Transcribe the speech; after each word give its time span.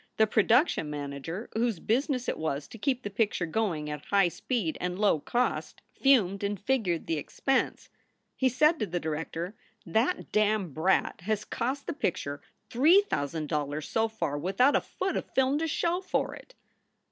The 0.17 0.25
pro 0.25 0.41
duction 0.43 0.87
manager, 0.87 1.47
whose 1.53 1.79
business 1.79 2.27
it 2.27 2.39
was 2.39 2.67
to 2.69 2.79
keep 2.79 3.03
the 3.03 3.11
picture 3.11 3.45
going 3.45 3.87
at 3.87 4.05
high 4.05 4.29
speed 4.29 4.75
and 4.81 4.97
low 4.97 5.19
cost, 5.19 5.83
fumed 5.93 6.43
and 6.43 6.59
figured 6.59 7.05
the 7.05 7.17
SOULS 7.17 7.23
FOR 7.23 7.35
SALE 7.35 7.45
263 7.45 7.59
expense. 7.59 7.89
He 8.35 8.49
said 8.49 8.79
to 8.79 8.87
the 8.87 8.99
director, 8.99 9.55
"That 9.85 10.31
damned 10.31 10.73
brat 10.73 11.21
has 11.25 11.45
cost 11.45 11.85
the 11.85 11.93
picture 11.93 12.41
three 12.71 13.01
thousand 13.01 13.47
dollars 13.47 13.87
so 13.87 14.07
far 14.07 14.39
without 14.39 14.75
a 14.75 14.81
foot 14.81 15.15
of 15.15 15.31
film 15.35 15.59
to 15.59 15.67
show 15.67 16.01
for 16.01 16.33
it." 16.33 16.55